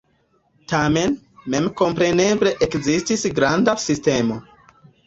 [0.71, 1.13] Tamen
[1.57, 4.43] memkompreneble ekzistis granda sistemo.